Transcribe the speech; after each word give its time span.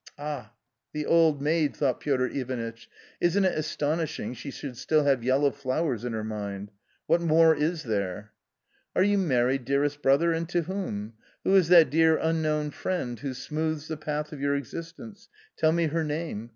"Ah, 0.17 0.53
the 0.93 1.05
old 1.05 1.43
maid!" 1.43 1.75
thought 1.77 1.99
Piotr 1.99 2.25
Ivanitch." 2.25 2.89
Isn't 3.21 3.45
it 3.45 3.55
astonishing 3.55 4.33
she 4.33 4.49
should 4.49 4.75
still 4.75 5.03
have 5.03 5.23
yellow 5.23 5.51
flowers 5.51 6.03
in 6.03 6.11
her 6.13 6.23
mind? 6.23 6.71
What 7.05 7.21
more 7.21 7.53
is 7.55 7.83
there?" 7.83 8.31
"Are 8.95 9.03
you 9.03 9.19
married, 9.19 9.63
dearest 9.63 10.01
brother, 10.01 10.31
and 10.33 10.49
to 10.49 10.63
whom? 10.63 11.13
Who 11.43 11.53
is 11.55 11.67
that 11.67 11.91
dear 11.91 12.17
unknown 12.17 12.71
friend, 12.71 13.19
who 13.19 13.35
smoothes 13.35 13.89
the 13.89 13.95
path 13.95 14.31
of 14.31 14.41
your 14.41 14.55
existence? 14.55 15.29
tell 15.55 15.71
me 15.71 15.85
her 15.85 16.03
name. 16.03 16.49